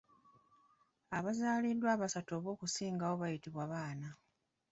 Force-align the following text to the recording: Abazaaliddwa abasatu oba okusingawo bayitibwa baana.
Abazaaliddwa 1.17 1.87
abasatu 1.95 2.29
oba 2.37 2.49
okusingawo 2.55 3.15
bayitibwa 3.21 3.63
baana. 3.71 4.09